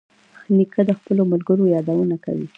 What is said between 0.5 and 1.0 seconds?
نیکه د